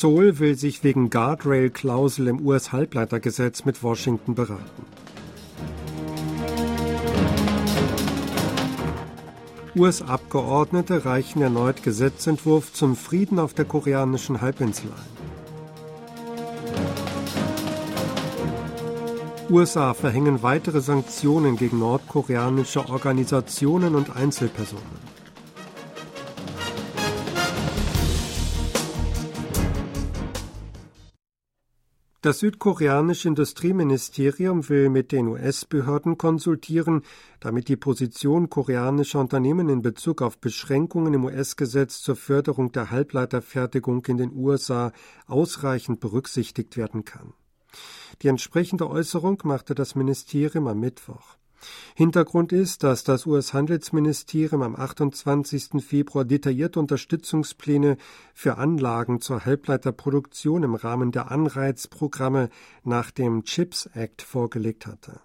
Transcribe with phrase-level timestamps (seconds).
[0.00, 4.86] Seoul will sich wegen Guardrail-Klausel im US-Halbleitergesetz mit Washington beraten.
[9.76, 15.20] US-Abgeordnete reichen erneut Gesetzentwurf zum Frieden auf der koreanischen Halbinsel ein.
[19.50, 25.09] USA verhängen weitere Sanktionen gegen nordkoreanische Organisationen und Einzelpersonen.
[32.22, 37.00] Das südkoreanische Industrieministerium will mit den US-Behörden konsultieren,
[37.40, 44.04] damit die Position koreanischer Unternehmen in Bezug auf Beschränkungen im US-Gesetz zur Förderung der Halbleiterfertigung
[44.04, 44.92] in den USA
[45.28, 47.32] ausreichend berücksichtigt werden kann.
[48.20, 51.38] Die entsprechende Äußerung machte das Ministerium am Mittwoch.
[51.94, 55.82] Hintergrund ist, dass das US-Handelsministerium am 28.
[55.84, 57.96] Februar detaillierte Unterstützungspläne
[58.34, 62.50] für Anlagen zur Halbleiterproduktion im Rahmen der Anreizprogramme
[62.84, 65.20] nach dem CHIPS Act vorgelegt hatte.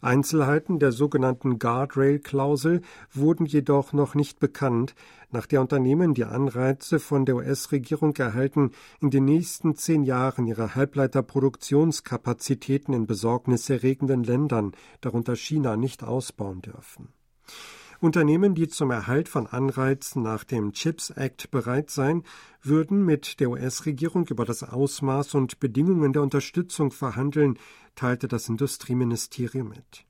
[0.00, 2.80] Einzelheiten der sogenannten Guardrail-Klausel
[3.12, 4.94] wurden jedoch noch nicht bekannt,
[5.30, 10.74] nach der Unternehmen die Anreize von der US-Regierung erhalten, in den nächsten zehn Jahren ihre
[10.74, 17.08] Halbleiterproduktionskapazitäten in besorgniserregenden Ländern, darunter China, nicht ausbauen dürfen.
[18.00, 22.24] Unternehmen, die zum Erhalt von Anreizen nach dem CHIPS Act bereit seien,
[22.62, 27.58] würden mit der US-Regierung über das Ausmaß und Bedingungen der Unterstützung verhandeln,
[27.96, 30.04] teilte das Industrieministerium mit.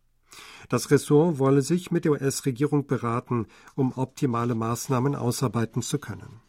[0.69, 6.41] Das Ressort wolle sich mit der US-Regierung beraten, um optimale Maßnahmen ausarbeiten zu können.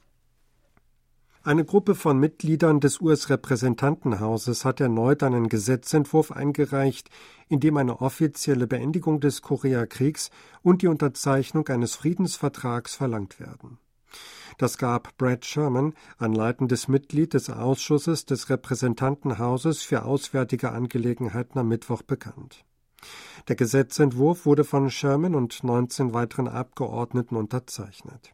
[1.44, 7.10] Eine Gruppe von Mitgliedern des US-Repräsentantenhauses hat erneut einen Gesetzentwurf eingereicht,
[7.48, 10.30] in dem eine offizielle Beendigung des Koreakriegs
[10.62, 13.78] und die Unterzeichnung eines Friedensvertrags verlangt werden.
[14.58, 21.68] Das gab Brad Sherman, ein leitendes Mitglied des Ausschusses des Repräsentantenhauses für Auswärtige Angelegenheiten am
[21.68, 22.66] Mittwoch bekannt.
[23.48, 28.34] Der Gesetzentwurf wurde von Sherman und 19 weiteren Abgeordneten unterzeichnet.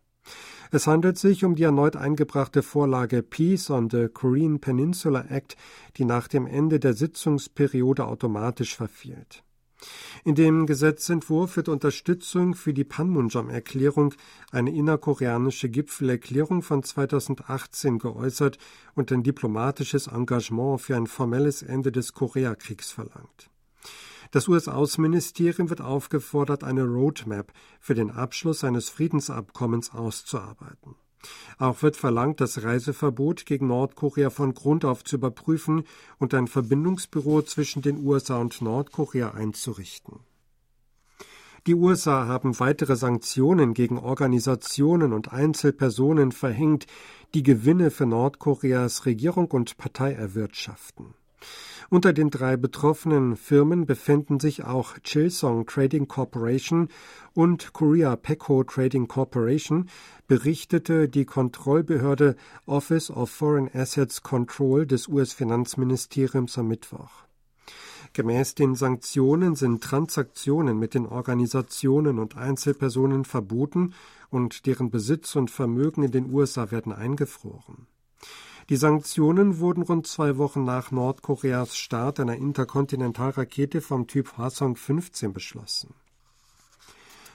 [0.71, 5.57] Es handelt sich um die erneut eingebrachte Vorlage Peace on the Korean Peninsula Act,
[5.97, 9.43] die nach dem Ende der Sitzungsperiode automatisch verfielt.
[10.23, 14.13] In dem Gesetzentwurf wird Unterstützung für die Panmunjom-Erklärung,
[14.51, 18.57] eine innerkoreanische Gipfelerklärung von 2018, geäußert
[18.95, 23.49] und ein diplomatisches Engagement für ein formelles Ende des Koreakriegs verlangt.
[24.31, 30.95] Das US-Außenministerium wird aufgefordert, eine Roadmap für den Abschluss eines Friedensabkommens auszuarbeiten.
[31.57, 35.83] Auch wird verlangt, das Reiseverbot gegen Nordkorea von Grund auf zu überprüfen
[36.19, 40.19] und ein Verbindungsbüro zwischen den USA und Nordkorea einzurichten.
[41.65, 46.87] Die USA haben weitere Sanktionen gegen Organisationen und Einzelpersonen verhängt,
[47.33, 51.13] die Gewinne für Nordkoreas Regierung und Partei erwirtschaften.
[51.89, 56.89] Unter den drei betroffenen Firmen befinden sich auch Chilsong Trading Corporation
[57.33, 59.89] und Korea Pecco Trading Corporation,
[60.27, 67.23] berichtete die Kontrollbehörde Office of Foreign Assets Control des US-Finanzministeriums am Mittwoch.
[68.13, 73.93] Gemäß den Sanktionen sind Transaktionen mit den Organisationen und Einzelpersonen verboten
[74.29, 77.87] und deren Besitz und Vermögen in den USA werden eingefroren.
[78.69, 85.33] Die Sanktionen wurden rund zwei Wochen nach Nordkoreas Start einer Interkontinentalrakete vom Typ Hwasong 15
[85.33, 85.93] beschlossen.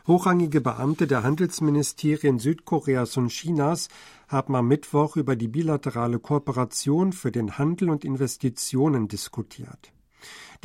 [0.06, 3.88] Hochrangige Beamte der Handelsministerien Südkoreas und Chinas
[4.26, 9.92] haben am Mittwoch über die bilaterale Kooperation für den Handel und Investitionen diskutiert.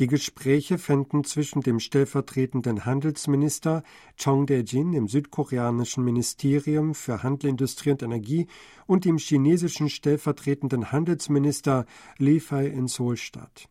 [0.00, 3.84] Die Gespräche fänden zwischen dem stellvertretenden Handelsminister
[4.16, 8.48] Chong Dae-jin im südkoreanischen Ministerium für Handel, Industrie und Energie
[8.86, 11.86] und dem chinesischen stellvertretenden Handelsminister
[12.18, 13.68] Li Fei in Seoul statt.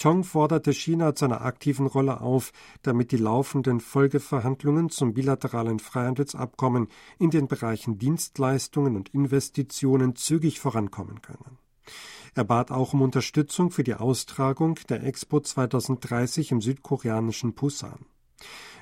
[0.00, 2.52] Chong forderte China zu einer aktiven Rolle auf,
[2.82, 6.88] damit die laufenden Folgeverhandlungen zum bilateralen Freihandelsabkommen
[7.18, 11.58] in den Bereichen Dienstleistungen und Investitionen zügig vorankommen können.
[12.38, 18.06] Er bat auch um Unterstützung für die Austragung der Expo 2030 im südkoreanischen Busan.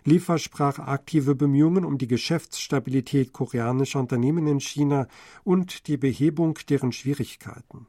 [0.05, 5.09] Lee versprach aktive Bemühungen um die Geschäftsstabilität koreanischer Unternehmen in China
[5.43, 7.87] und die Behebung deren Schwierigkeiten.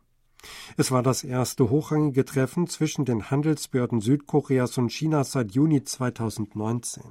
[0.78, 7.04] Es war das erste hochrangige Treffen zwischen den Handelsbehörden Südkoreas und Chinas seit Juni 2019.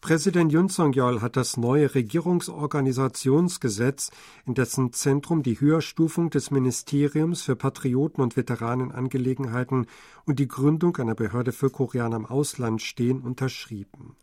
[0.00, 4.12] Präsident Yun Song-yeol hat das neue Regierungsorganisationsgesetz,
[4.46, 9.86] in dessen Zentrum die Höherstufung des Ministeriums für Patrioten- und Veteranenangelegenheiten
[10.24, 14.14] und die Gründung einer Behörde für Koreaner im Ausland stehen, unterschrieben.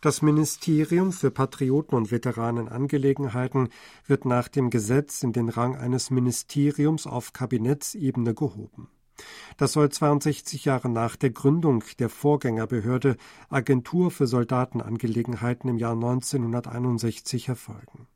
[0.00, 3.68] Das Ministerium für Patrioten- und Veteranenangelegenheiten
[4.04, 8.88] wird nach dem Gesetz in den Rang eines Ministeriums auf Kabinettsebene gehoben.
[9.58, 13.16] Das soll 62 Jahre nach der Gründung der Vorgängerbehörde
[13.50, 18.06] Agentur für Soldatenangelegenheiten im Jahr 1961 erfolgen.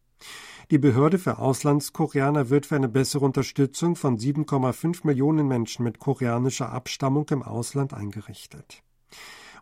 [0.70, 6.70] Die Behörde für Auslandskoreaner wird für eine bessere Unterstützung von 7,5 Millionen Menschen mit koreanischer
[6.70, 8.84] Abstammung im Ausland eingerichtet.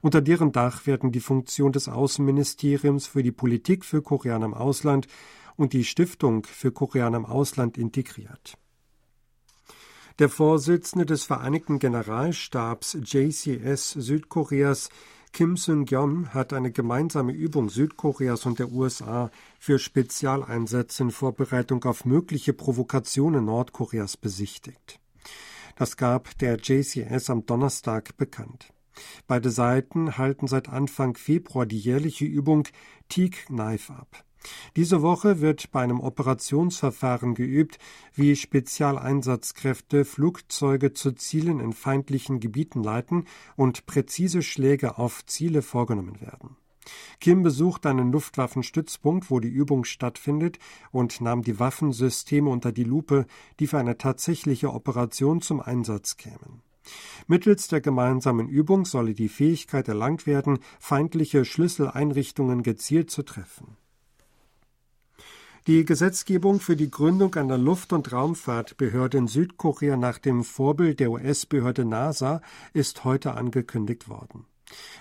[0.02, 5.06] Unter deren Dach werden die Funktion des Außenministeriums für die Politik für Koreaner im Ausland
[5.56, 8.58] und die Stiftung für Koreaner im Ausland integriert.
[10.20, 14.90] Der Vorsitzende des Vereinigten Generalstabs JCS Südkoreas
[15.32, 22.04] Kim Seung-gyeom hat eine gemeinsame Übung Südkoreas und der USA für Spezialeinsätze in Vorbereitung auf
[22.04, 25.00] mögliche Provokationen Nordkoreas besichtigt.
[25.76, 28.74] Das gab der JCS am Donnerstag bekannt.
[29.26, 32.68] Beide Seiten halten seit Anfang Februar die jährliche Übung
[33.08, 34.22] Teak Knife ab.
[34.76, 37.78] Diese Woche wird bei einem Operationsverfahren geübt,
[38.14, 43.26] wie Spezialeinsatzkräfte Flugzeuge zu Zielen in feindlichen Gebieten leiten
[43.56, 46.56] und präzise Schläge auf Ziele vorgenommen werden.
[47.20, 50.58] Kim besucht einen Luftwaffenstützpunkt, wo die Übung stattfindet,
[50.90, 53.26] und nahm die Waffensysteme unter die Lupe,
[53.58, 56.62] die für eine tatsächliche Operation zum Einsatz kämen.
[57.26, 63.76] Mittels der gemeinsamen Übung solle die Fähigkeit erlangt werden, feindliche Schlüsseleinrichtungen gezielt zu treffen.
[65.66, 71.10] Die Gesetzgebung für die Gründung einer Luft- und Raumfahrtbehörde in Südkorea nach dem Vorbild der
[71.10, 72.40] US-Behörde NASA
[72.72, 74.46] ist heute angekündigt worden.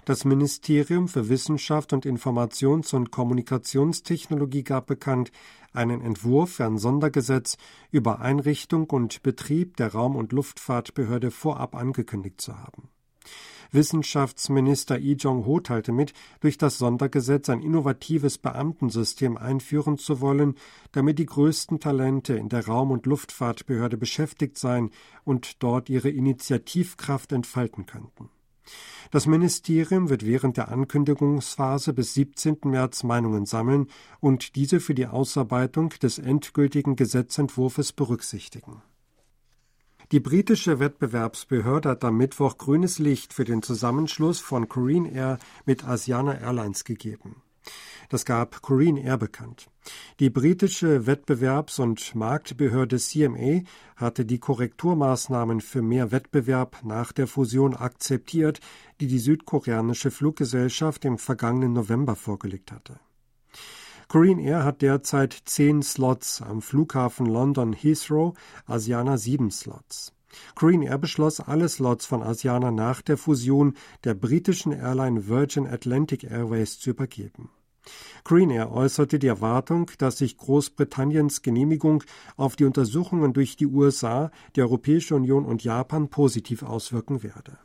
[0.03, 5.31] Das Ministerium für Wissenschaft und Informations- und Kommunikationstechnologie gab bekannt,
[5.71, 7.57] einen Entwurf für ein Sondergesetz
[7.91, 12.89] über Einrichtung und Betrieb der Raum- und Luftfahrtbehörde vorab angekündigt zu haben.
[13.71, 20.55] Wissenschaftsminister Lee Jong-ho teilte mit, durch das Sondergesetz ein innovatives Beamtensystem einführen zu wollen,
[20.91, 24.91] damit die größten Talente in der Raum- und Luftfahrtbehörde beschäftigt seien
[25.23, 28.29] und dort ihre Initiativkraft entfalten könnten.
[29.11, 32.59] Das Ministerium wird während der Ankündigungsphase bis 17.
[32.65, 33.87] März Meinungen sammeln
[34.19, 38.83] und diese für die Ausarbeitung des endgültigen Gesetzentwurfs berücksichtigen.
[40.11, 45.87] Die britische Wettbewerbsbehörde hat am Mittwoch grünes Licht für den Zusammenschluss von Korean Air mit
[45.87, 47.43] Asiana Airlines gegeben.
[48.09, 49.69] Das gab Korean Air bekannt.
[50.19, 53.61] Die britische Wettbewerbs- und Marktbehörde CMA
[53.95, 58.61] hatte die Korrekturmaßnahmen für mehr Wettbewerb nach der Fusion akzeptiert,
[58.99, 62.99] die die südkoreanische Fluggesellschaft im vergangenen November vorgelegt hatte.
[64.09, 68.35] Korean Air hat derzeit zehn Slots am Flughafen London Heathrow,
[68.65, 70.13] Asiana sieben Slots.
[70.55, 73.75] Korean Air beschloss, alle Slots von Asiana nach der Fusion
[74.05, 77.51] der britischen Airline Virgin Atlantic Airways zu übergeben.
[78.23, 82.03] Korean Air äußerte die Erwartung, dass sich Großbritanniens Genehmigung
[82.35, 87.59] auf die Untersuchungen durch die USA, die Europäische Union und Japan positiv auswirken werde.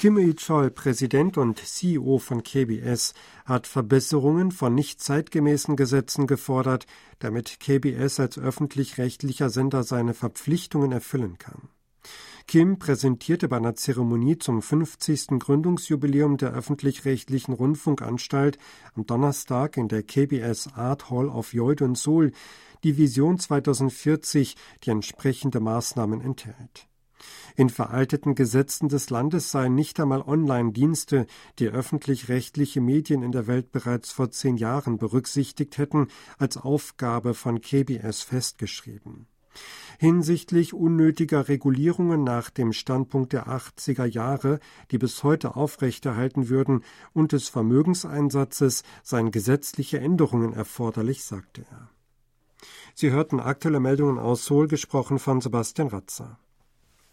[0.00, 3.12] Kim Il-chol, Präsident und CEO von KBS,
[3.44, 6.86] hat Verbesserungen von nicht zeitgemäßen Gesetzen gefordert,
[7.18, 11.68] damit KBS als öffentlich-rechtlicher Sender seine Verpflichtungen erfüllen kann.
[12.46, 15.38] Kim präsentierte bei einer Zeremonie zum 50.
[15.38, 18.56] Gründungsjubiläum der öffentlich-rechtlichen Rundfunkanstalt
[18.94, 22.32] am Donnerstag in der KBS Art Hall of Yeouido Seoul
[22.84, 26.89] die Vision 2040, die entsprechende Maßnahmen enthält.
[27.56, 31.26] In veralteten Gesetzen des Landes seien nicht einmal Online-Dienste,
[31.58, 36.08] die öffentlich-rechtliche Medien in der Welt bereits vor zehn Jahren berücksichtigt hätten,
[36.38, 39.26] als Aufgabe von KBS festgeschrieben.
[39.98, 44.60] Hinsichtlich unnötiger Regulierungen nach dem Standpunkt der 80er Jahre,
[44.90, 51.90] die bis heute aufrechterhalten würden, und des Vermögenseinsatzes seien gesetzliche Änderungen erforderlich, sagte er.
[52.94, 56.38] Sie hörten aktuelle Meldungen aus Seoul, gesprochen von Sebastian Ratzer.